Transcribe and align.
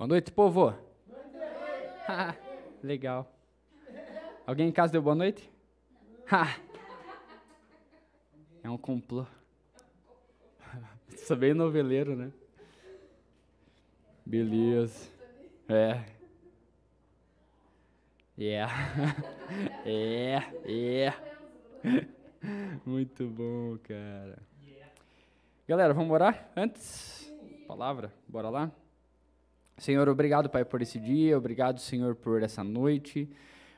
Boa 0.00 0.08
noite, 0.08 0.32
povo. 0.32 0.72
Legal. 2.82 3.30
Alguém 4.46 4.70
em 4.70 4.72
casa 4.72 4.94
deu 4.94 5.02
boa 5.02 5.14
noite? 5.14 5.52
É 8.62 8.70
um 8.70 8.78
complô. 8.78 9.26
Sou 11.18 11.36
bem 11.36 11.52
noveleiro, 11.52 12.16
né? 12.16 12.32
Beleza. 14.24 15.06
É. 15.68 16.02
Yeah. 18.38 18.72
É. 19.84 20.36
É. 20.64 21.12
Muito 22.86 23.26
bom, 23.28 23.76
cara. 23.82 24.38
Galera, 25.68 25.92
vamos 25.92 26.10
orar 26.10 26.50
antes? 26.56 27.30
Palavra, 27.66 28.10
bora 28.26 28.48
lá? 28.48 28.72
Senhor, 29.80 30.06
obrigado, 30.10 30.50
Pai, 30.50 30.62
por 30.62 30.82
esse 30.82 31.00
dia. 31.00 31.38
Obrigado, 31.38 31.80
Senhor, 31.80 32.14
por 32.14 32.42
essa 32.42 32.62
noite. 32.62 33.26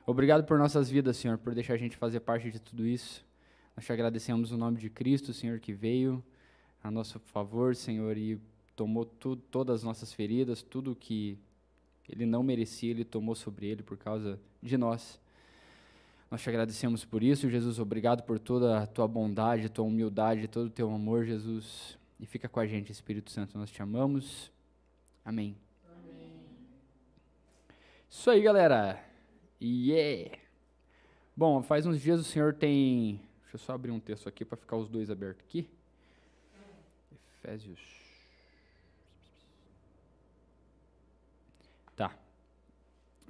Obrigado 0.04 0.42
por 0.42 0.58
nossas 0.58 0.90
vidas, 0.90 1.16
Senhor, 1.16 1.38
por 1.38 1.54
deixar 1.54 1.74
a 1.74 1.76
gente 1.76 1.96
fazer 1.96 2.18
parte 2.18 2.50
de 2.50 2.58
tudo 2.58 2.84
isso. 2.84 3.24
Nós 3.76 3.86
te 3.86 3.92
agradecemos 3.92 4.50
no 4.50 4.56
nome 4.56 4.78
de 4.78 4.90
Cristo, 4.90 5.32
Senhor, 5.32 5.60
que 5.60 5.72
veio 5.72 6.20
a 6.82 6.90
nosso 6.90 7.20
favor, 7.20 7.76
Senhor, 7.76 8.16
e 8.18 8.36
tomou 8.74 9.04
tu, 9.04 9.36
todas 9.36 9.76
as 9.76 9.82
nossas 9.84 10.12
feridas, 10.12 10.60
tudo 10.60 10.96
que 10.96 11.38
ele 12.08 12.26
não 12.26 12.42
merecia, 12.42 12.90
ele 12.90 13.04
tomou 13.04 13.36
sobre 13.36 13.66
ele 13.66 13.84
por 13.84 13.96
causa 13.96 14.40
de 14.60 14.76
nós. 14.76 15.20
Nós 16.28 16.42
te 16.42 16.48
agradecemos 16.48 17.04
por 17.04 17.22
isso, 17.22 17.48
Jesus. 17.48 17.78
Obrigado 17.78 18.24
por 18.24 18.40
toda 18.40 18.82
a 18.82 18.88
tua 18.88 19.06
bondade, 19.06 19.68
tua 19.68 19.84
humildade, 19.84 20.48
todo 20.48 20.66
o 20.66 20.70
teu 20.70 20.92
amor, 20.92 21.24
Jesus. 21.24 21.96
E 22.18 22.26
fica 22.26 22.48
com 22.48 22.58
a 22.58 22.66
gente, 22.66 22.90
Espírito 22.90 23.30
Santo. 23.30 23.56
Nós 23.56 23.70
te 23.70 23.80
amamos. 23.80 24.50
Amém. 25.24 25.54
Isso 28.12 28.30
aí, 28.30 28.42
galera. 28.42 29.02
Yeah! 29.60 30.36
Bom, 31.34 31.62
faz 31.62 31.86
uns 31.86 31.98
dias 31.98 32.20
o 32.20 32.24
Senhor 32.24 32.52
tem. 32.52 33.18
Deixa 33.40 33.56
eu 33.56 33.58
só 33.58 33.72
abrir 33.72 33.90
um 33.90 33.98
texto 33.98 34.28
aqui 34.28 34.44
para 34.44 34.58
ficar 34.58 34.76
os 34.76 34.86
dois 34.86 35.10
abertos 35.10 35.42
aqui. 35.48 35.66
Efésios. 37.38 37.80
Tá. 41.96 42.14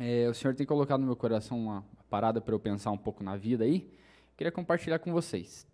É, 0.01 0.29
o 0.29 0.35
Senhor 0.35 0.53
tem 0.53 0.67
colocado 0.67 1.01
no 1.01 1.07
meu 1.07 1.17
coração 1.17 1.59
uma 1.59 1.85
parada 2.11 2.41
para 2.41 2.53
eu 2.53 2.59
pensar 2.59 2.91
um 2.91 2.99
pouco 2.99 3.23
na 3.23 3.37
vida 3.37 3.63
aí. 3.63 3.89
Queria 4.37 4.51
compartilhar 4.51 4.99
com 4.99 5.13
vocês. 5.13 5.65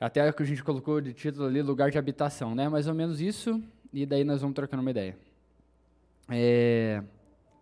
Até 0.00 0.32
que 0.32 0.42
a 0.42 0.46
gente 0.46 0.64
colocou 0.64 1.02
de 1.02 1.12
título 1.12 1.46
ali 1.46 1.60
lugar 1.60 1.90
de 1.90 1.98
habitação, 1.98 2.54
né? 2.54 2.66
Mais 2.70 2.88
ou 2.88 2.94
menos 2.94 3.20
isso. 3.20 3.62
E 3.92 4.06
daí 4.06 4.24
nós 4.24 4.40
vamos 4.40 4.54
trocando 4.54 4.80
uma 4.80 4.90
ideia. 4.90 5.16
É, 6.30 7.04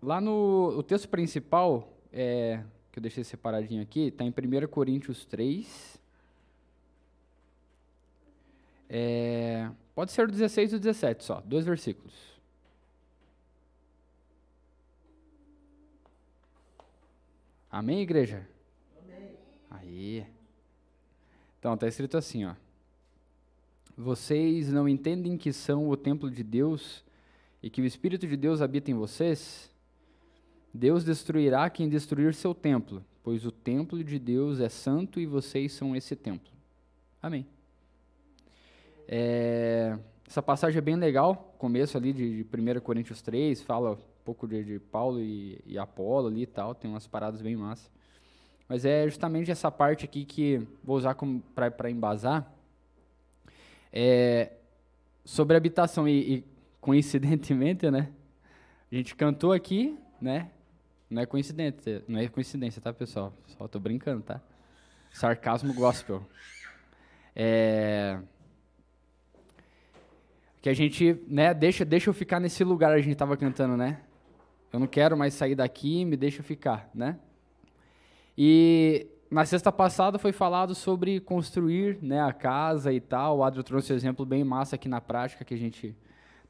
Lá 0.02 0.20
no 0.20 0.74
o 0.78 0.82
texto 0.82 1.08
principal, 1.08 1.92
é, 2.12 2.62
que 2.90 2.98
eu 2.98 3.02
deixei 3.02 3.22
separadinho 3.22 3.82
aqui, 3.82 4.08
está 4.08 4.24
em 4.24 4.30
1 4.30 4.66
Coríntios 4.68 5.26
3. 5.26 6.00
É, 8.88 9.70
pode 9.94 10.10
ser 10.10 10.26
o 10.26 10.30
16 10.30 10.72
e 10.72 10.76
o 10.76 10.80
17 10.80 11.22
só, 11.22 11.40
dois 11.42 11.64
versículos. 11.64 12.14
Amém, 17.70 18.00
igreja? 18.00 18.48
Amém. 19.00 19.36
Aí. 19.70 20.26
Então, 21.58 21.74
está 21.74 21.86
escrito 21.86 22.16
assim, 22.16 22.44
ó. 22.44 22.54
Vocês 23.96 24.72
não 24.72 24.88
entendem 24.88 25.36
que 25.36 25.52
são 25.52 25.88
o 25.88 25.96
templo 25.96 26.30
de 26.30 26.42
Deus 26.42 27.04
e 27.62 27.68
que 27.68 27.82
o 27.82 27.84
Espírito 27.84 28.26
de 28.26 28.36
Deus 28.36 28.60
habita 28.60 28.90
em 28.90 28.94
vocês? 28.94 29.70
Deus 30.72 31.04
destruirá 31.04 31.68
quem 31.68 31.88
destruir 31.88 32.34
seu 32.34 32.54
templo, 32.54 33.04
pois 33.22 33.44
o 33.44 33.50
templo 33.50 34.02
de 34.02 34.18
Deus 34.18 34.60
é 34.60 34.68
santo 34.68 35.18
e 35.18 35.26
vocês 35.26 35.72
são 35.72 35.96
esse 35.96 36.14
templo. 36.14 36.52
Amém. 37.20 37.46
É, 39.06 39.98
essa 40.26 40.40
passagem 40.40 40.78
é 40.78 40.80
bem 40.80 40.94
legal, 40.94 41.54
começo 41.58 41.98
ali 41.98 42.12
de, 42.12 42.44
de 42.44 42.56
1 42.56 42.80
Coríntios 42.80 43.20
3, 43.20 43.60
fala 43.62 43.92
um 43.92 43.98
pouco 44.24 44.46
de, 44.46 44.62
de 44.62 44.78
Paulo 44.78 45.20
e, 45.20 45.60
e, 45.66 45.76
Apolo 45.76 46.28
ali 46.28 46.42
e 46.42 46.46
tal, 46.46 46.74
tem 46.74 46.88
umas 46.88 47.08
paradas 47.08 47.42
bem 47.42 47.56
massas. 47.56 47.90
Mas 48.68 48.84
é 48.84 49.04
justamente 49.08 49.50
essa 49.50 49.68
parte 49.68 50.04
aqui 50.04 50.24
que 50.24 50.64
vou 50.84 50.96
usar 50.96 51.16
para 51.54 51.90
embasar, 51.90 52.48
é, 53.92 54.52
sobre 55.24 55.56
habitação. 55.56 56.06
E, 56.06 56.36
e, 56.36 56.44
coincidentemente, 56.80 57.90
né, 57.90 58.08
a 58.90 58.94
gente 58.94 59.16
cantou 59.16 59.52
aqui, 59.52 59.98
né, 60.20 60.50
não 61.10 61.22
é 61.22 61.26
coincidência, 61.26 62.04
não 62.06 62.20
é 62.20 62.28
coincidência, 62.28 62.80
tá, 62.80 62.92
pessoal? 62.92 63.32
Só 63.46 63.66
tô 63.66 63.80
brincando, 63.80 64.22
tá? 64.22 64.40
Sarcasmo 65.10 65.74
gospel. 65.74 66.24
É... 67.34 68.18
Que 70.62 70.68
a 70.68 70.74
gente, 70.74 71.20
né, 71.26 71.52
deixa, 71.52 71.84
deixa 71.84 72.10
eu 72.10 72.14
ficar 72.14 72.38
nesse 72.38 72.62
lugar, 72.62 72.92
a 72.92 73.00
gente 73.00 73.16
tava 73.16 73.36
cantando, 73.36 73.76
né? 73.76 74.00
Eu 74.72 74.78
não 74.78 74.86
quero 74.86 75.16
mais 75.16 75.34
sair 75.34 75.56
daqui, 75.56 76.04
me 76.04 76.16
deixa 76.16 76.42
ficar, 76.44 76.88
né? 76.94 77.18
E 78.38 79.08
na 79.30 79.44
sexta 79.44 79.72
passada 79.72 80.18
foi 80.18 80.32
falado 80.32 80.74
sobre 80.74 81.18
construir, 81.18 81.98
né, 82.00 82.20
a 82.22 82.32
casa 82.32 82.92
e 82.92 83.00
tal. 83.00 83.38
O 83.38 83.44
Adrio 83.44 83.64
trouxe 83.64 83.92
um 83.92 83.96
exemplo 83.96 84.24
bem 84.24 84.44
massa 84.44 84.76
aqui 84.76 84.88
na 84.88 85.00
prática 85.00 85.44
que 85.44 85.54
a 85.54 85.58
gente 85.58 85.96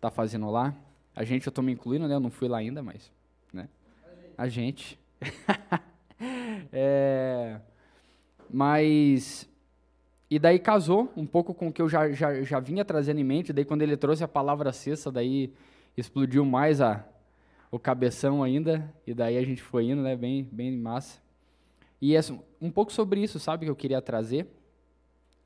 tá 0.00 0.10
fazendo 0.10 0.50
lá. 0.50 0.75
A 1.16 1.25
gente, 1.25 1.47
eu 1.47 1.53
tô 1.53 1.62
me 1.62 1.72
incluindo, 1.72 2.06
né? 2.06 2.15
Eu 2.15 2.21
não 2.21 2.31
fui 2.31 2.47
lá 2.47 2.59
ainda, 2.59 2.82
mas? 2.82 3.10
A 4.41 4.49
gente. 4.49 4.99
é, 6.73 7.61
mas. 8.49 9.47
E 10.31 10.39
daí 10.39 10.59
casou 10.59 11.12
um 11.15 11.27
pouco 11.27 11.53
com 11.53 11.69
o 11.69 11.73
que 11.73 11.83
eu 11.83 11.89
já, 11.89 12.11
já, 12.12 12.41
já 12.43 12.59
vinha 12.59 12.84
trazendo 12.84 13.21
em 13.21 13.25
mente. 13.25 13.53
Daí, 13.53 13.67
quando 13.67 13.83
ele 13.83 13.99
trouxe 13.99 14.25
a 14.25 14.28
palavra 14.28 14.73
cesta, 14.73 15.12
daí 15.12 15.53
explodiu 15.95 16.43
mais 16.45 16.81
a, 16.81 17.05
o 17.71 17.78
cabeção 17.78 18.43
ainda. 18.43 18.91
E 19.06 19.12
daí 19.12 19.37
a 19.37 19.45
gente 19.45 19.61
foi 19.61 19.91
indo, 19.91 20.01
né? 20.01 20.17
Bem, 20.17 20.49
bem 20.51 20.75
massa. 20.75 21.21
E 22.01 22.17
é 22.17 22.21
um 22.62 22.71
pouco 22.71 22.91
sobre 22.93 23.22
isso, 23.22 23.39
sabe, 23.39 23.67
que 23.67 23.71
eu 23.71 23.77
queria 23.77 24.01
trazer. 24.01 24.47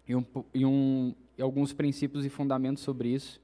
E, 0.07 0.15
um, 0.15 0.25
e, 0.53 0.65
um, 0.65 1.15
e 1.37 1.43
alguns 1.43 1.73
princípios 1.73 2.25
e 2.25 2.29
fundamentos 2.29 2.85
sobre 2.85 3.09
isso. 3.09 3.41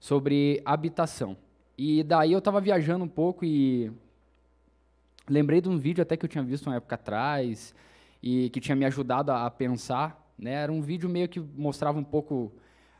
Sobre 0.00 0.62
habitação. 0.64 1.36
E 1.76 2.02
daí 2.02 2.32
eu 2.32 2.38
estava 2.38 2.58
viajando 2.58 3.04
um 3.04 3.08
pouco 3.08 3.44
e 3.44 3.92
Lembrei 5.28 5.60
de 5.60 5.68
um 5.68 5.78
vídeo 5.78 6.02
até 6.02 6.16
que 6.16 6.24
eu 6.24 6.28
tinha 6.28 6.42
visto 6.42 6.66
uma 6.66 6.76
época 6.76 6.94
atrás 6.94 7.74
e 8.22 8.50
que 8.50 8.60
tinha 8.60 8.74
me 8.74 8.84
ajudado 8.84 9.30
a, 9.30 9.46
a 9.46 9.50
pensar. 9.50 10.32
Né? 10.38 10.52
Era 10.52 10.72
um 10.72 10.80
vídeo 10.80 11.08
meio 11.08 11.28
que 11.28 11.40
mostrava 11.40 11.98
um 11.98 12.04
pouco 12.04 12.52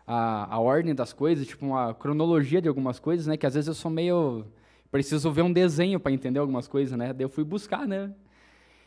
a, 0.07 0.55
a 0.55 0.59
ordem 0.59 0.95
das 0.95 1.13
coisas, 1.13 1.47
tipo 1.47 1.67
uma 1.67 1.95
cronologia 1.95 2.63
de 2.63 2.69
algumas 2.69 2.99
coisas, 2.99 3.27
né? 3.27 3.37
Que 3.37 3.47
às 3.47 3.55
vezes 3.55 3.69
eu 3.69 3.75
sou 3.75 3.91
meio 3.91 4.47
preciso 4.91 5.31
ver 5.31 5.43
um 5.43 5.53
desenho 5.53 6.01
para 6.01 6.11
entender 6.13 6.39
algumas 6.39 6.67
coisas, 6.67 6.97
né? 6.97 7.13
Daí 7.13 7.25
eu 7.25 7.29
fui 7.29 7.45
buscar, 7.45 7.87
né? 7.87 8.11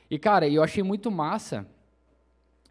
E 0.09 0.17
cara, 0.17 0.47
eu 0.47 0.63
achei 0.63 0.83
muito 0.83 1.11
massa. 1.11 1.67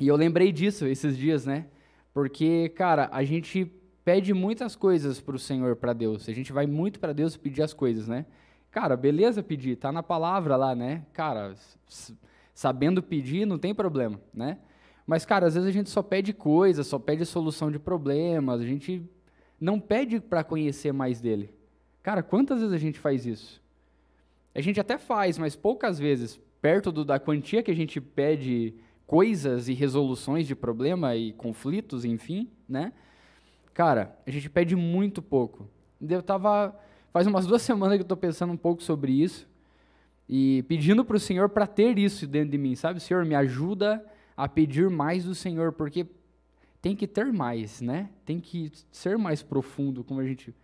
E 0.00 0.08
eu 0.08 0.16
lembrei 0.16 0.50
disso 0.50 0.86
esses 0.86 1.16
dias, 1.16 1.46
né? 1.46 1.66
Porque, 2.12 2.70
cara, 2.70 3.08
a 3.12 3.22
gente 3.22 3.70
pede 4.04 4.34
muitas 4.34 4.74
coisas 4.74 5.20
para 5.20 5.36
o 5.36 5.38
Senhor, 5.38 5.76
para 5.76 5.92
Deus. 5.92 6.28
A 6.28 6.32
gente 6.32 6.52
vai 6.52 6.66
muito 6.66 6.98
para 6.98 7.12
Deus 7.12 7.36
pedir 7.36 7.62
as 7.62 7.72
coisas, 7.72 8.08
né? 8.08 8.26
Cara, 8.70 8.96
beleza 8.96 9.42
pedir, 9.42 9.76
tá 9.76 9.90
na 9.90 10.02
palavra 10.02 10.56
lá, 10.56 10.74
né? 10.74 11.04
Cara, 11.12 11.54
sabendo 12.54 13.02
pedir 13.02 13.46
não 13.46 13.58
tem 13.58 13.74
problema, 13.74 14.20
né? 14.32 14.58
Mas, 15.06 15.24
cara, 15.24 15.46
às 15.46 15.54
vezes 15.54 15.68
a 15.68 15.72
gente 15.72 15.90
só 15.90 16.02
pede 16.02 16.32
coisas, 16.32 16.86
só 16.86 16.98
pede 16.98 17.26
solução 17.26 17.70
de 17.70 17.80
problemas, 17.80 18.60
a 18.60 18.64
gente 18.64 19.02
não 19.60 19.80
pede 19.80 20.20
para 20.20 20.44
conhecer 20.44 20.92
mais 20.92 21.20
dele. 21.20 21.52
Cara, 22.00 22.22
quantas 22.22 22.60
vezes 22.60 22.72
a 22.72 22.78
gente 22.78 22.98
faz 22.98 23.26
isso? 23.26 23.60
A 24.54 24.60
gente 24.60 24.78
até 24.78 24.96
faz, 24.98 25.36
mas 25.36 25.56
poucas 25.56 25.98
vezes, 25.98 26.40
perto 26.62 26.92
do, 26.92 27.04
da 27.04 27.18
quantia 27.18 27.62
que 27.62 27.70
a 27.70 27.74
gente 27.74 28.00
pede 28.00 28.74
coisas 29.04 29.68
e 29.68 29.74
resoluções 29.74 30.46
de 30.46 30.54
problema 30.54 31.16
e 31.16 31.32
conflitos, 31.32 32.04
enfim, 32.04 32.48
né? 32.68 32.92
Cara, 33.74 34.16
a 34.24 34.30
gente 34.30 34.48
pede 34.48 34.76
muito 34.76 35.20
pouco. 35.20 35.68
Eu 36.00 36.22
tava 36.22 36.78
Faz 37.12 37.26
umas 37.26 37.46
duas 37.46 37.62
semanas 37.62 37.96
que 37.96 38.02
eu 38.02 38.04
estou 38.04 38.16
pensando 38.16 38.52
um 38.52 38.56
pouco 38.56 38.82
sobre 38.82 39.12
isso 39.12 39.48
e 40.28 40.62
pedindo 40.68 41.04
para 41.04 41.16
o 41.16 41.20
Senhor 41.20 41.48
para 41.48 41.66
ter 41.66 41.98
isso 41.98 42.26
dentro 42.26 42.50
de 42.50 42.58
mim, 42.58 42.76
sabe? 42.76 43.00
Senhor, 43.00 43.24
me 43.24 43.34
ajuda 43.34 44.04
a 44.36 44.48
pedir 44.48 44.88
mais 44.88 45.24
do 45.24 45.34
Senhor, 45.34 45.72
porque 45.72 46.06
tem 46.80 46.94
que 46.94 47.06
ter 47.06 47.32
mais, 47.32 47.80
né? 47.80 48.08
Tem 48.24 48.38
que 48.38 48.70
ser 48.92 49.18
mais 49.18 49.42
profundo, 49.42 50.04
como 50.04 50.20
a 50.20 50.24
gente, 50.24 50.54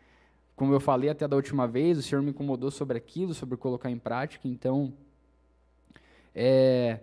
como 0.54 0.72
eu 0.72 0.78
falei 0.78 1.10
até 1.10 1.26
da 1.26 1.34
última 1.34 1.66
vez, 1.66 1.98
o 1.98 2.02
Senhor 2.02 2.22
me 2.22 2.30
incomodou 2.30 2.70
sobre 2.70 2.96
aquilo, 2.96 3.34
sobre 3.34 3.56
colocar 3.56 3.90
em 3.90 3.98
prática, 3.98 4.46
então 4.46 4.94
é, 6.32 7.00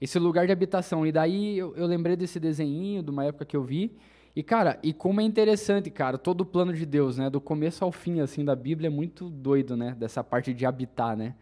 esse 0.00 0.18
lugar 0.18 0.46
de 0.46 0.52
habitação. 0.52 1.04
E 1.06 1.10
daí 1.10 1.58
eu, 1.58 1.74
eu 1.76 1.86
lembrei 1.86 2.14
desse 2.14 2.38
desenho, 2.38 3.02
de 3.02 3.10
uma 3.10 3.24
época 3.24 3.44
que 3.44 3.56
eu 3.56 3.64
vi, 3.64 3.96
E, 4.36 4.42
cara, 4.42 4.78
e 4.82 4.92
como 4.92 5.22
é 5.22 5.24
interessante, 5.24 5.88
cara, 5.88 6.18
todo 6.18 6.42
o 6.42 6.44
plano 6.44 6.74
de 6.74 6.84
Deus, 6.84 7.16
né? 7.16 7.30
Do 7.30 7.40
começo 7.40 7.82
ao 7.82 7.90
fim, 7.90 8.20
assim, 8.20 8.44
da 8.44 8.54
Bíblia 8.54 8.88
é 8.88 8.90
muito 8.90 9.30
doido, 9.30 9.74
né? 9.78 9.96
Dessa 9.98 10.22
parte 10.22 10.52
de 10.52 10.66
habitar, 10.66 11.16
né? 11.16 11.34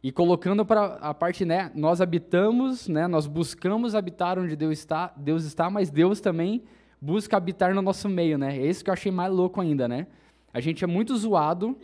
E 0.00 0.12
colocando 0.12 0.64
para 0.64 0.94
a 1.00 1.12
parte, 1.12 1.44
né? 1.44 1.72
Nós 1.74 2.00
habitamos, 2.00 2.86
né? 2.86 3.08
Nós 3.08 3.26
buscamos 3.26 3.96
habitar 3.96 4.38
onde 4.38 4.54
Deus 4.54 4.78
está, 4.78 5.12
Deus 5.16 5.44
está, 5.44 5.68
mas 5.68 5.90
Deus 5.90 6.20
também 6.20 6.62
busca 7.00 7.36
habitar 7.36 7.74
no 7.74 7.82
nosso 7.82 8.08
meio, 8.08 8.38
né? 8.38 8.56
É 8.56 8.64
isso 8.64 8.84
que 8.84 8.90
eu 8.90 8.94
achei 8.94 9.10
mais 9.10 9.32
louco 9.32 9.60
ainda, 9.60 9.88
né? 9.88 10.06
A 10.54 10.60
gente 10.60 10.84
é 10.84 10.86
muito 10.86 11.16
zoado 11.16 11.76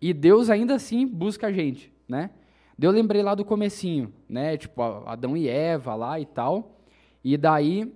e 0.00 0.14
Deus 0.14 0.48
ainda 0.48 0.74
assim 0.74 1.06
busca 1.06 1.48
a 1.48 1.52
gente, 1.52 1.92
né? 2.08 2.30
Eu 2.80 2.90
lembrei 2.92 3.22
lá 3.22 3.34
do 3.34 3.44
comecinho, 3.44 4.10
né? 4.26 4.56
Tipo, 4.56 4.82
Adão 5.04 5.36
e 5.36 5.48
Eva 5.48 5.94
lá 5.94 6.18
e 6.18 6.24
tal. 6.24 6.80
E 7.22 7.36
daí 7.36 7.92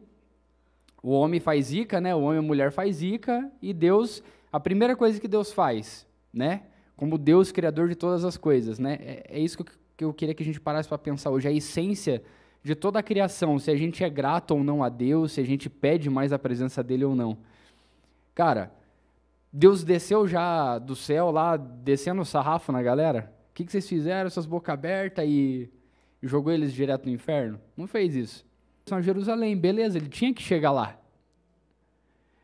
o 1.03 1.11
homem 1.11 1.41
faz 1.41 1.73
ica, 1.73 2.01
né? 2.01 2.15
O 2.15 2.21
homem 2.21 2.37
e 2.37 2.39
a 2.39 2.43
mulher 2.43 2.71
faz 2.71 3.03
ica 3.03 3.51
e 3.61 3.75
Deus, 3.75 4.23
a 4.53 4.61
primeira 4.61 4.95
coisa 4.95 5.21
que 5.21 5.27
Deus 5.27 5.53
faz, 5.53 6.07
né? 6.33 6.63
Como 6.97 7.19
Deus 7.19 7.51
criador 7.51 7.89
de 7.89 7.97
todas 7.97 8.25
as 8.25 8.37
coisas, 8.37 8.79
né? 8.79 8.99
É, 9.01 9.25
é 9.29 9.39
isso 9.41 9.57
que 9.57 9.63
eu, 9.63 9.77
que 9.97 10.05
eu 10.05 10.15
queria 10.15 10.35
que 10.35 10.43
a 10.43 10.47
gente 10.47 10.61
parasse 10.61 10.89
para 10.89 10.99
pensar 10.99 11.31
hoje, 11.31 11.49
a 11.49 11.53
essência 11.53 12.23
de 12.63 12.77
toda 12.77 13.01
a 13.01 13.03
criação, 13.03 13.59
se 13.59 13.71
a 13.71 13.77
gente 13.77 14.05
é 14.05 14.09
grato 14.09 14.53
ou 14.53 14.63
não 14.63 14.85
a 14.85 14.89
Deus, 14.89 15.33
se 15.33 15.41
a 15.41 15.45
gente 15.45 15.69
pede 15.69 16.09
mais 16.09 16.33
a 16.33 16.39
presença 16.39 16.83
dele 16.83 17.05
ou 17.05 17.17
não. 17.17 17.37
Cara, 18.35 18.73
Deus 19.53 19.83
desceu 19.83 20.29
já 20.29 20.79
do 20.79 20.95
céu 20.95 21.33
lá, 21.33 21.57
descendo 21.57 22.23
o 22.23 22.25
sarrafo 22.25 22.71
na 22.71 22.81
galera? 22.81 23.33
O 23.51 23.55
que, 23.55 23.65
que 23.65 23.73
vocês 23.73 23.89
fizeram, 23.89 24.29
essas 24.29 24.47
boca 24.47 24.73
aberta 24.73 25.25
e 25.25 25.69
jogou 26.23 26.53
eles 26.53 26.73
direto 26.73 27.07
no 27.07 27.13
inferno? 27.13 27.61
Não 27.77 27.89
fez 27.89 28.15
isso. 28.15 28.47
São 28.85 29.01
Jerusalém, 29.01 29.57
beleza, 29.57 29.99
ele 29.99 30.09
tinha 30.09 30.35
que 30.35 30.43
chegar 30.43 30.73
lá. 30.73 30.99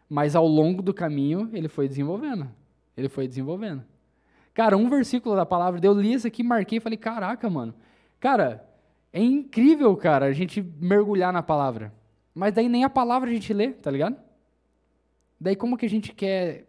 Mas 0.08 0.34
ao 0.34 0.46
longo 0.46 0.80
do 0.80 0.94
caminho, 0.94 1.50
ele 1.52 1.68
foi 1.68 1.88
desenvolvendo. 1.88 2.48
Ele 2.96 3.08
foi 3.08 3.28
desenvolvendo. 3.28 3.84
Cara, 4.54 4.76
um 4.76 4.88
versículo 4.88 5.36
da 5.36 5.46
palavra, 5.46 5.80
eu 5.82 5.92
li 5.92 6.12
isso 6.12 6.26
aqui, 6.26 6.42
marquei 6.42 6.78
e 6.78 6.80
falei, 6.80 6.96
caraca, 6.96 7.48
mano. 7.48 7.74
Cara, 8.18 8.66
é 9.12 9.22
incrível, 9.22 9.96
cara, 9.96 10.26
a 10.26 10.32
gente 10.32 10.62
mergulhar 10.62 11.32
na 11.32 11.42
palavra. 11.42 11.92
Mas 12.34 12.54
daí 12.54 12.68
nem 12.68 12.84
a 12.84 12.90
palavra 12.90 13.30
a 13.30 13.32
gente 13.32 13.52
lê, 13.52 13.72
tá 13.72 13.90
ligado? 13.90 14.16
Daí 15.40 15.54
como 15.54 15.76
que 15.76 15.86
a 15.86 15.90
gente 15.90 16.12
quer, 16.12 16.66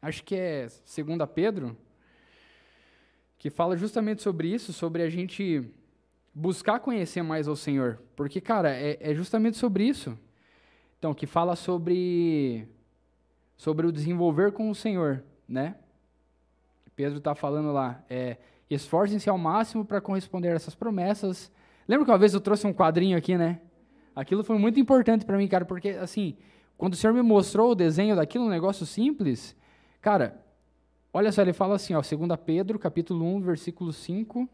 acho 0.00 0.22
que 0.24 0.34
é 0.34 0.66
2 0.66 1.30
Pedro, 1.34 1.76
que 3.38 3.48
fala 3.50 3.76
justamente 3.76 4.22
sobre 4.22 4.48
isso, 4.48 4.72
sobre 4.72 5.02
a 5.02 5.08
gente 5.08 5.70
buscar 6.34 6.80
conhecer 6.80 7.22
mais 7.22 7.46
ao 7.46 7.56
Senhor. 7.56 8.00
Porque, 8.16 8.40
cara, 8.40 8.70
é, 8.70 8.98
é 9.00 9.14
justamente 9.14 9.56
sobre 9.56 9.84
isso. 9.84 10.18
Então, 10.98 11.12
que 11.12 11.26
fala 11.26 11.56
sobre, 11.56 12.66
sobre 13.56 13.86
o 13.86 13.92
desenvolver 13.92 14.52
com 14.52 14.70
o 14.70 14.74
Senhor, 14.74 15.22
né? 15.48 15.74
Pedro 16.94 17.18
está 17.18 17.34
falando 17.34 17.72
lá, 17.72 18.04
é, 18.08 18.36
esforcem-se 18.70 19.28
ao 19.28 19.38
máximo 19.38 19.84
para 19.84 20.00
corresponder 20.00 20.50
a 20.50 20.54
essas 20.54 20.74
promessas. 20.74 21.50
Lembra 21.88 22.04
que 22.04 22.10
uma 22.10 22.18
vez 22.18 22.34
eu 22.34 22.40
trouxe 22.40 22.66
um 22.66 22.72
quadrinho 22.72 23.16
aqui, 23.16 23.36
né? 23.36 23.60
Aquilo 24.14 24.44
foi 24.44 24.58
muito 24.58 24.78
importante 24.78 25.24
para 25.24 25.36
mim, 25.38 25.48
cara, 25.48 25.64
porque, 25.64 25.88
assim, 25.90 26.36
quando 26.76 26.92
o 26.92 26.96
Senhor 26.96 27.12
me 27.12 27.22
mostrou 27.22 27.72
o 27.72 27.74
desenho 27.74 28.14
daquilo, 28.14 28.44
um 28.44 28.50
negócio 28.50 28.84
simples, 28.84 29.56
cara, 30.00 30.38
olha 31.12 31.32
só, 31.32 31.42
ele 31.42 31.52
fala 31.52 31.76
assim, 31.76 31.94
ó, 31.94 32.02
2 32.02 32.40
Pedro, 32.44 32.78
capítulo 32.78 33.24
1, 33.24 33.40
versículo 33.40 33.92
5 33.92 34.48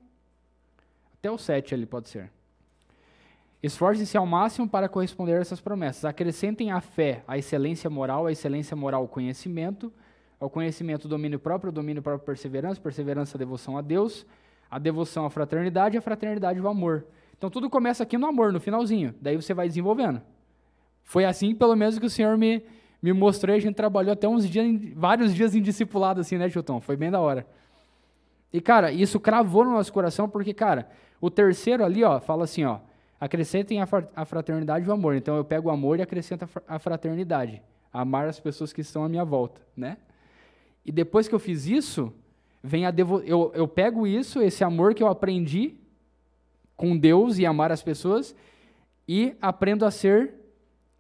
até 1.19 1.31
o 1.31 1.39
7 1.39 1.75
ali 1.75 1.87
pode 1.87 2.09
ser. 2.09 2.31
Esforcem-se 3.63 4.17
ao 4.17 4.25
máximo 4.25 4.69
para 4.69 4.89
corresponder 4.89 5.37
a 5.37 5.41
essas 5.41 5.61
promessas. 5.61 6.05
Acrescentem 6.05 6.71
à 6.71 6.81
fé 6.81 7.25
a 7.27 7.37
excelência 7.37 7.91
moral, 7.91 8.27
a 8.27 8.33
excelência 8.33 8.77
moral 8.77 9.05
o 9.05 9.09
conhecimento, 9.09 9.93
ao 10.39 10.49
conhecimento 10.49 11.07
o 11.07 11.09
domínio 11.09 11.41
próprio, 11.41 11.71
o 11.71 11.73
domínio 11.73 12.01
próprio 12.01 12.25
perseverança, 12.25 12.81
perseverança 12.81 13.37
a 13.37 13.39
devoção 13.39 13.77
a 13.77 13.81
Deus, 13.81 14.25
a 14.71 14.79
devoção 14.79 15.27
à 15.27 15.31
fraternidade, 15.31 15.99
a 15.99 16.01
fraternidade 16.01 16.61
o 16.61 16.69
amor. 16.69 17.05
Então 17.37 17.51
tudo 17.51 17.69
começa 17.69 18.05
aqui 18.05 18.17
no 18.17 18.27
amor, 18.27 18.53
no 18.53 18.61
finalzinho. 18.61 19.13
Daí 19.21 19.35
você 19.35 19.53
vai 19.53 19.67
desenvolvendo. 19.67 20.23
Foi 21.03 21.25
assim, 21.25 21.55
pelo 21.55 21.75
menos, 21.75 21.99
que 21.99 22.07
o 22.07 22.11
Senhor 22.11 22.37
me, 22.37 22.63
me 23.03 23.13
mostrou 23.13 23.55
e 23.55 23.59
a 23.59 23.61
gente 23.61 23.75
trabalhou 23.75 24.13
até 24.13 24.29
uns 24.29 24.49
dias, 24.49 24.67
vários 24.95 25.35
dias 25.35 25.55
em 25.55 25.63
discipulado, 25.63 26.21
assim, 26.21 26.37
né, 26.37 26.49
Chutão? 26.49 26.81
Foi 26.81 26.97
bem 26.97 27.11
da 27.11 27.19
hora. 27.19 27.47
E, 28.53 28.61
cara, 28.61 28.91
isso 28.91 29.21
cravou 29.21 29.65
no 29.65 29.73
nosso 29.73 29.93
coração, 29.93 30.29
porque, 30.29 30.55
cara, 30.55 30.89
o 31.21 31.31
terceiro 31.31 31.85
ali, 31.85 32.03
ó, 32.03 32.21
fala 32.21 32.45
assim, 32.45 32.65
ó, 32.65 32.79
acrescentem 33.21 33.81
a 33.81 34.25
fraternidade 34.25 34.87
e 34.87 34.89
o 34.89 34.93
amor. 34.93 35.17
Então 35.17 35.37
eu 35.37 35.45
pego 35.45 35.69
o 35.69 35.73
amor 35.73 35.99
e 35.99 36.03
acrescento 36.03 36.49
a 36.67 36.79
fraternidade, 36.79 37.61
amar 37.93 38.29
as 38.29 38.39
pessoas 38.39 38.73
que 38.73 38.81
estão 38.81 39.05
à 39.05 39.09
minha 39.09 39.25
volta, 39.25 39.61
né? 39.77 39.97
E 40.87 40.93
depois 40.93 41.29
que 41.29 41.35
eu 41.35 41.39
fiz 41.39 41.67
isso, 41.67 42.13
vem 42.63 42.87
a 42.87 42.91
devo 42.91 43.21
eu, 43.21 43.51
eu 43.55 43.67
pego 43.67 44.07
isso, 44.07 44.41
esse 44.41 44.63
amor 44.65 44.95
que 44.95 45.03
eu 45.03 45.09
aprendi 45.09 45.75
com 46.77 46.97
Deus 46.97 47.39
e 47.39 47.45
amar 47.45 47.73
as 47.73 47.83
pessoas 47.83 48.35
e 49.07 49.37
aprendo 49.43 49.85
a 49.85 49.91
ser 49.91 50.33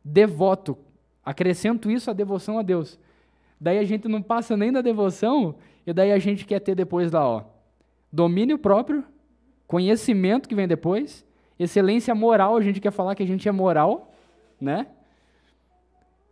devoto. 0.04 0.76
Acrescento 1.24 1.90
isso 1.90 2.10
à 2.10 2.12
devoção 2.12 2.58
a 2.58 2.62
Deus. 2.62 2.98
Daí 3.60 3.78
a 3.78 3.84
gente 3.84 4.08
não 4.08 4.20
passa 4.20 4.56
nem 4.56 4.72
da 4.72 4.80
devoção 4.80 5.54
e 5.88 5.92
daí 5.94 6.12
a 6.12 6.18
gente 6.18 6.44
quer 6.44 6.60
ter 6.60 6.74
depois 6.74 7.10
lá, 7.10 7.26
ó, 7.26 7.44
domínio 8.12 8.58
próprio, 8.58 9.02
conhecimento 9.66 10.46
que 10.46 10.54
vem 10.54 10.68
depois, 10.68 11.24
excelência 11.58 12.14
moral, 12.14 12.58
a 12.58 12.60
gente 12.60 12.78
quer 12.78 12.92
falar 12.92 13.14
que 13.14 13.22
a 13.22 13.26
gente 13.26 13.48
é 13.48 13.52
moral, 13.52 14.12
né? 14.60 14.86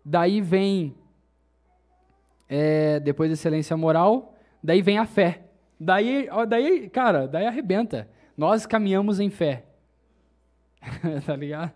Daí 0.04 0.42
vem, 0.42 0.94
é, 2.46 3.00
depois 3.00 3.30
excelência 3.30 3.74
moral, 3.78 4.34
daí 4.62 4.82
vem 4.82 4.98
a 4.98 5.06
fé. 5.06 5.46
Daí, 5.80 6.28
ó, 6.30 6.44
daí, 6.44 6.90
cara, 6.90 7.26
daí 7.26 7.46
arrebenta. 7.46 8.10
Nós 8.36 8.66
caminhamos 8.66 9.20
em 9.20 9.30
fé. 9.30 9.64
tá 11.24 11.34
ligado? 11.34 11.72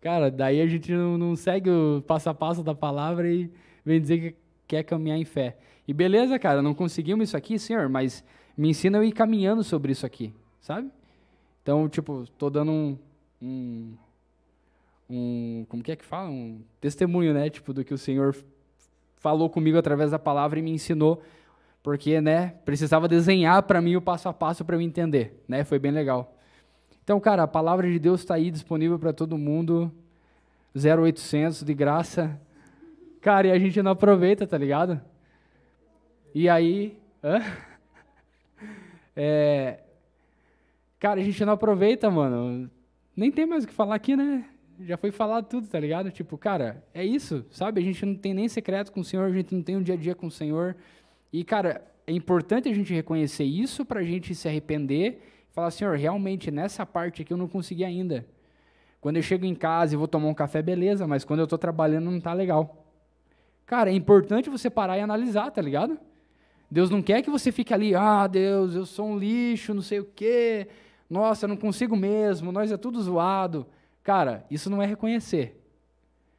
Cara, 0.00 0.30
daí 0.30 0.60
a 0.60 0.66
gente 0.68 0.92
não, 0.92 1.18
não, 1.18 1.34
segue 1.34 1.68
o 1.68 2.00
passo 2.06 2.30
a 2.30 2.34
passo 2.34 2.62
da 2.62 2.76
palavra 2.76 3.28
e 3.28 3.50
vem 3.84 4.00
dizer 4.00 4.20
que 4.20 4.39
quer 4.70 4.82
caminhar 4.84 5.18
em 5.18 5.24
fé. 5.24 5.56
E 5.86 5.92
beleza, 5.92 6.38
cara, 6.38 6.62
não 6.62 6.74
conseguimos 6.74 7.28
isso 7.28 7.36
aqui, 7.36 7.58
senhor, 7.58 7.88
mas 7.88 8.24
me 8.56 8.68
ensina 8.68 8.98
a 9.00 9.04
ir 9.04 9.12
caminhando 9.12 9.64
sobre 9.64 9.92
isso 9.92 10.06
aqui 10.06 10.32
sabe? 10.60 10.90
Então, 11.62 11.88
tipo, 11.88 12.22
estou 12.22 12.50
dando 12.50 12.70
um, 12.70 12.98
um, 13.42 13.94
um, 15.08 15.66
como 15.68 15.82
que 15.82 15.92
é 15.92 15.96
que 15.96 16.04
fala? 16.04 16.30
Um 16.30 16.62
testemunho, 16.80 17.34
né? 17.34 17.50
Tipo, 17.50 17.72
do 17.72 17.84
que 17.84 17.92
o 17.92 17.98
Senhor 17.98 18.36
falou 19.16 19.50
comigo 19.50 19.76
através 19.76 20.10
da 20.10 20.18
palavra 20.18 20.58
e 20.58 20.62
me 20.62 20.70
ensinou, 20.70 21.22
porque, 21.82 22.20
né, 22.20 22.54
precisava 22.64 23.06
desenhar 23.08 23.62
para 23.64 23.80
mim 23.80 23.96
o 23.96 24.00
passo 24.00 24.28
a 24.28 24.32
passo 24.32 24.64
para 24.64 24.76
eu 24.76 24.80
entender, 24.80 25.42
né? 25.48 25.64
Foi 25.64 25.78
bem 25.78 25.90
legal. 25.90 26.34
Então, 27.02 27.18
cara, 27.20 27.42
a 27.42 27.48
palavra 27.48 27.90
de 27.90 27.98
Deus 27.98 28.20
está 28.20 28.34
aí 28.34 28.50
disponível 28.50 28.98
para 28.98 29.12
todo 29.12 29.36
mundo, 29.36 29.92
0800 30.74 31.64
de 31.64 31.74
graça. 31.74 32.40
Cara, 33.20 33.48
e 33.48 33.52
a 33.52 33.58
gente 33.58 33.82
não 33.82 33.92
aproveita, 33.92 34.46
tá 34.46 34.56
ligado? 34.56 35.00
E 36.34 36.48
aí, 36.48 36.98
hã? 37.22 37.40
É, 39.22 39.80
Cara, 41.00 41.18
a 41.18 41.24
gente 41.24 41.42
não 41.46 41.54
aproveita, 41.54 42.10
mano. 42.10 42.70
Nem 43.16 43.32
tem 43.32 43.46
mais 43.46 43.64
o 43.64 43.66
que 43.66 43.72
falar 43.72 43.94
aqui, 43.94 44.14
né? 44.14 44.44
Já 44.80 44.98
foi 44.98 45.10
falado 45.10 45.46
tudo, 45.48 45.66
tá 45.66 45.80
ligado? 45.80 46.10
Tipo, 46.10 46.36
cara, 46.36 46.84
é 46.92 47.02
isso, 47.02 47.42
sabe? 47.50 47.80
A 47.80 47.84
gente 47.84 48.04
não 48.04 48.14
tem 48.14 48.34
nem 48.34 48.48
secreto 48.48 48.92
com 48.92 49.00
o 49.00 49.04
Senhor, 49.04 49.24
a 49.24 49.32
gente 49.32 49.54
não 49.54 49.62
tem 49.62 49.78
um 49.78 49.82
dia 49.82 49.94
a 49.94 49.98
dia 49.98 50.14
com 50.14 50.26
o 50.26 50.30
Senhor. 50.30 50.76
E, 51.32 51.42
cara, 51.42 51.82
é 52.06 52.12
importante 52.12 52.68
a 52.68 52.74
gente 52.74 52.92
reconhecer 52.92 53.44
isso 53.44 53.82
pra 53.82 54.02
gente 54.02 54.34
se 54.34 54.46
arrepender 54.46 55.22
e 55.50 55.54
falar, 55.54 55.70
Senhor, 55.70 55.96
realmente 55.96 56.50
nessa 56.50 56.84
parte 56.84 57.22
aqui 57.22 57.32
eu 57.32 57.38
não 57.38 57.48
consegui 57.48 57.82
ainda. 57.82 58.26
Quando 59.00 59.16
eu 59.16 59.22
chego 59.22 59.46
em 59.46 59.54
casa 59.54 59.94
e 59.94 59.96
vou 59.96 60.06
tomar 60.06 60.28
um 60.28 60.34
café, 60.34 60.60
beleza, 60.60 61.06
mas 61.06 61.24
quando 61.24 61.40
eu 61.40 61.46
tô 61.46 61.56
trabalhando 61.56 62.10
não 62.10 62.20
tá 62.20 62.34
legal. 62.34 62.79
Cara, 63.70 63.90
é 63.90 63.94
importante 63.94 64.50
você 64.50 64.68
parar 64.68 64.98
e 64.98 65.00
analisar, 65.00 65.48
tá 65.52 65.62
ligado? 65.62 65.96
Deus 66.68 66.90
não 66.90 67.00
quer 67.00 67.22
que 67.22 67.30
você 67.30 67.52
fique 67.52 67.72
ali, 67.72 67.94
ah, 67.94 68.26
Deus, 68.26 68.74
eu 68.74 68.84
sou 68.84 69.06
um 69.06 69.16
lixo, 69.16 69.72
não 69.72 69.82
sei 69.82 70.00
o 70.00 70.04
quê 70.04 70.66
nossa, 71.10 71.44
eu 71.44 71.48
não 71.48 71.56
consigo 71.56 71.96
mesmo, 71.96 72.52
nós 72.52 72.70
é 72.70 72.76
tudo 72.76 73.02
zoado. 73.02 73.66
Cara, 74.04 74.46
isso 74.48 74.70
não 74.70 74.80
é 74.80 74.86
reconhecer. 74.86 75.60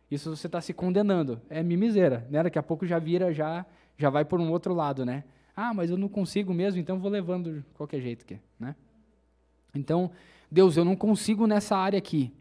Isso 0.10 0.34
você 0.34 0.48
está 0.48 0.62
se 0.62 0.74
condenando. 0.74 1.42
É 1.50 1.62
mimiseira, 1.62 2.26
né? 2.30 2.42
Daqui 2.42 2.58
a 2.58 2.64
pouco 2.64 2.86
já 2.86 2.98
vira, 2.98 3.34
já, 3.34 3.66
já 3.98 4.10
vai 4.10 4.24
por 4.24 4.40
um 4.40 4.50
outro 4.50 4.74
lado, 4.74 5.06
né? 5.06 5.26
Ah, 5.54 5.74
mas 5.74 5.90
eu 5.90 5.98
não 5.98 6.08
consigo 6.08 6.54
mesmo, 6.54 6.80
então 6.80 6.98
vou 6.98 7.12
levando 7.12 7.56
de 7.56 7.66
qualquer 7.74 8.00
jeito 8.00 8.26
que, 8.26 8.40
né? 8.58 8.74
Então, 9.76 10.10
Deus, 10.50 10.78
eu 10.78 10.86
não 10.86 10.96
consigo 10.96 11.46
nessa 11.46 11.76
área 11.76 12.00
aqui, 12.00 12.34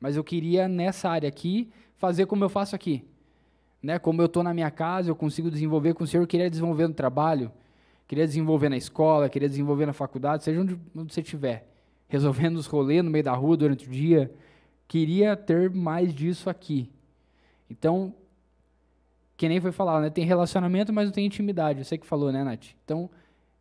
mas 0.00 0.16
eu 0.16 0.24
queria 0.24 0.66
nessa 0.66 1.08
área 1.08 1.28
aqui 1.28 1.70
fazer 1.96 2.26
como 2.26 2.44
eu 2.44 2.48
faço 2.48 2.74
aqui. 2.74 3.04
Né? 3.86 4.00
Como 4.00 4.20
eu 4.20 4.26
estou 4.26 4.42
na 4.42 4.52
minha 4.52 4.68
casa, 4.68 5.08
eu 5.08 5.14
consigo 5.14 5.48
desenvolver 5.48 5.94
com 5.94 6.02
o 6.02 6.06
Senhor, 6.08 6.24
eu 6.24 6.26
queria 6.26 6.50
desenvolver 6.50 6.88
no 6.88 6.92
trabalho, 6.92 7.52
queria 8.08 8.26
desenvolver 8.26 8.68
na 8.68 8.76
escola, 8.76 9.28
queria 9.28 9.48
desenvolver 9.48 9.86
na 9.86 9.92
faculdade, 9.92 10.42
seja 10.42 10.60
onde, 10.60 10.76
onde 10.92 11.14
você 11.14 11.20
estiver 11.20 11.68
resolvendo 12.08 12.56
os 12.56 12.66
rolês 12.66 13.04
no 13.04 13.12
meio 13.12 13.22
da 13.22 13.32
rua 13.32 13.56
durante 13.56 13.86
o 13.86 13.90
dia. 13.92 14.34
Queria 14.88 15.36
ter 15.36 15.70
mais 15.70 16.12
disso 16.12 16.50
aqui. 16.50 16.90
Então, 17.70 18.12
que 19.36 19.48
nem 19.48 19.60
foi 19.60 19.70
falar, 19.70 20.00
né? 20.00 20.10
Tem 20.10 20.24
relacionamento, 20.24 20.92
mas 20.92 21.04
não 21.04 21.12
tem 21.12 21.24
intimidade. 21.24 21.84
Você 21.84 21.96
que 21.96 22.06
falou, 22.08 22.32
né, 22.32 22.42
Nath? 22.42 22.70
Então, 22.84 23.08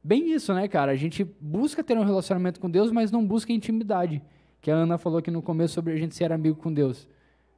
bem 0.04 0.32
isso, 0.34 0.52
né, 0.56 0.68
cara? 0.68 0.92
A 0.92 0.96
gente 0.96 1.24
busca 1.40 1.84
ter 1.84 1.96
um 2.00 2.04
relacionamento 2.04 2.60
com 2.60 2.68
Deus, 2.68 2.92
mas 2.92 3.12
não 3.12 3.24
busca 3.24 3.54
intimidade. 3.54 4.24
Que 4.60 4.72
a 4.72 4.76
Ana 4.76 4.98
falou 4.98 5.20
aqui 5.20 5.30
no 5.30 5.44
começo 5.44 5.76
sobre 5.76 5.94
a 5.94 5.98
gente 5.98 6.16
ser 6.16 6.32
amigo 6.32 6.56
com 6.56 6.74
Deus. 6.74 7.08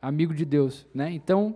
Amigo 0.01 0.33
de 0.33 0.43
Deus, 0.43 0.85
né? 0.93 1.09
Então, 1.13 1.55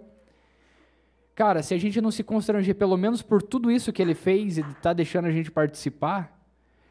cara, 1.41 1.63
se 1.63 1.73
a 1.73 1.77
gente 1.79 1.99
não 1.99 2.11
se 2.11 2.23
constranger, 2.23 2.75
pelo 2.75 2.95
menos 2.95 3.23
por 3.23 3.41
tudo 3.41 3.71
isso 3.71 3.91
que 3.91 3.99
ele 3.99 4.13
fez 4.13 4.59
e 4.59 4.61
está 4.61 4.93
deixando 4.93 5.25
a 5.25 5.31
gente 5.31 5.49
participar, 5.49 6.39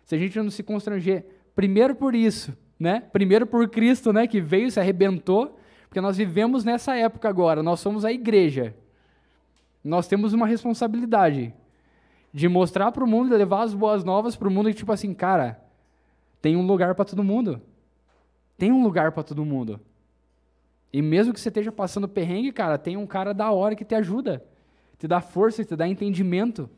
se 0.05 0.17
a 0.17 0.19
gente 0.19 0.37
não 0.41 0.51
se 0.51 0.65
constranger, 0.65 1.25
primeiro 1.55 1.95
por 1.95 2.17
isso, 2.17 2.53
né? 2.77 3.01
Primeiro 3.13 3.47
por 3.47 3.69
Cristo, 3.69 4.13
né? 4.13 4.27
Que 4.27 4.41
veio, 4.41 4.69
se 4.69 4.81
arrebentou, 4.81 5.57
porque 5.89 6.01
nós 6.01 6.17
vivemos 6.17 6.65
nessa 6.65 6.97
época 6.97 7.29
agora, 7.29 7.63
nós 7.63 7.79
somos 7.79 8.05
a 8.05 8.11
igreja. 8.11 8.75
Nós 9.85 10.09
temos 10.09 10.33
uma 10.33 10.49
responsabilidade 10.49 11.55
de 12.35 12.49
mostrar 12.49 12.91
para 12.91 13.05
o 13.05 13.07
mundo, 13.07 13.37
levar 13.37 13.63
as 13.63 13.73
boas 13.73 14.03
novas 14.03 14.35
para 14.35 14.49
o 14.49 14.51
mundo 14.51 14.69
e 14.69 14.75
tipo 14.75 14.91
assim, 14.91 15.15
cara, 15.15 15.63
tem 16.43 16.57
um 16.57 16.67
lugar 16.67 16.97
para 16.97 17.05
todo 17.05 17.23
mundo. 17.23 17.63
Tem 18.59 18.73
um 18.73 18.83
lugar 18.83 19.13
para 19.13 19.23
todo 19.23 19.45
mundo. 19.45 19.79
E 20.93 21.01
mesmo 21.01 21.33
que 21.33 21.41
você 21.41 21.49
esteja 21.49 21.71
passando 21.71 22.09
perrengue, 22.09 22.53
cara, 22.53 22.77
tem 22.77 22.97
um 22.97 23.07
cara 23.07 23.33
da 23.33 23.51
hora 23.51 23.77
que 23.77 23.85
te 23.85 23.95
ajuda, 23.95 24.45
te 24.99 25.07
dá 25.07 25.21
força, 25.21 25.65
te 25.65 25.77
dá 25.77 25.87
entendimento. 25.87 26.69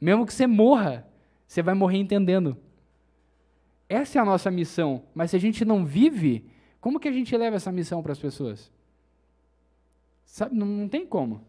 Mesmo 0.00 0.26
que 0.26 0.32
você 0.32 0.46
morra, 0.46 1.06
você 1.46 1.62
vai 1.62 1.74
morrer 1.74 1.98
entendendo. 1.98 2.56
Essa 3.88 4.18
é 4.18 4.22
a 4.22 4.24
nossa 4.24 4.50
missão. 4.50 5.04
Mas 5.14 5.30
se 5.30 5.36
a 5.36 5.40
gente 5.40 5.64
não 5.64 5.84
vive, 5.84 6.44
como 6.80 7.00
que 7.00 7.08
a 7.08 7.12
gente 7.12 7.36
leva 7.36 7.56
essa 7.56 7.72
missão 7.72 8.02
para 8.02 8.12
as 8.12 8.18
pessoas? 8.18 8.70
Sabe, 10.24 10.54
não, 10.54 10.66
não 10.66 10.88
tem 10.88 11.06
como. 11.06 11.42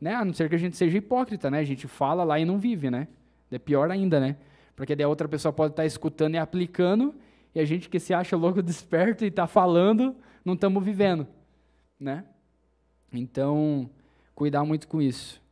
Né? 0.00 0.14
A 0.14 0.24
não 0.24 0.32
ser 0.32 0.48
que 0.48 0.54
a 0.54 0.58
gente 0.58 0.76
seja 0.76 0.96
hipócrita, 0.96 1.50
né? 1.50 1.58
A 1.58 1.64
gente 1.64 1.86
fala 1.86 2.24
lá 2.24 2.38
e 2.38 2.44
não 2.44 2.58
vive, 2.58 2.90
né? 2.90 3.08
É 3.50 3.58
pior 3.58 3.90
ainda, 3.90 4.18
né? 4.18 4.36
Porque 4.74 4.96
daí 4.96 5.04
a 5.04 5.08
outra 5.08 5.28
pessoa 5.28 5.52
pode 5.52 5.72
estar 5.72 5.84
escutando 5.84 6.34
e 6.34 6.38
aplicando, 6.38 7.14
e 7.54 7.60
a 7.60 7.64
gente 7.64 7.88
que 7.88 8.00
se 8.00 8.12
acha 8.12 8.36
louco 8.36 8.60
desperto 8.62 9.24
e 9.24 9.28
está 9.28 9.46
falando, 9.46 10.16
não 10.44 10.54
estamos 10.54 10.84
vivendo, 10.84 11.26
né? 11.98 12.24
Então, 13.12 13.88
cuidar 14.34 14.64
muito 14.64 14.86
com 14.86 15.00
isso. 15.00 15.42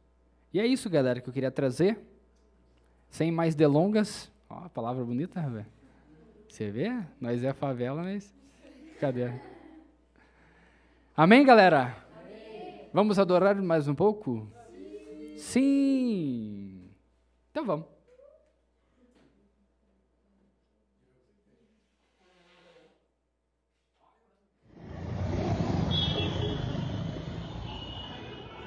E 0.53 0.61
é 0.61 0.67
isso, 0.67 0.91
galera, 0.91 1.21
que 1.21 1.29
eu 1.29 1.33
queria 1.33 1.51
trazer. 1.51 1.99
Sem 3.09 3.31
mais 3.31 3.55
delongas. 3.55 4.31
Ó, 4.49 4.65
a 4.65 4.69
palavra 4.69 5.05
bonita, 5.05 5.41
velho. 5.41 5.67
Você 6.49 6.71
vê? 6.71 6.91
Nós 7.21 7.43
é 7.43 7.53
favela, 7.53 8.03
mas. 8.03 8.35
Cadê? 9.01 9.33
Amém, 11.17 11.45
galera? 11.45 11.97
Amém. 12.17 12.89
Vamos 12.93 13.19
adorar 13.19 13.55
mais 13.63 13.89
um 13.89 13.95
pouco? 13.95 14.47
Sim. 15.37 15.39
Sim. 15.39 16.91
Então 17.51 17.65
vamos. 17.65 17.92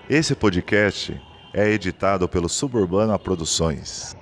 Esse 0.07 0.35
podcast 0.35 1.19
é 1.51 1.67
editado 1.67 2.29
pelo 2.29 2.47
Suburbana 2.47 3.17
Produções. 3.17 4.15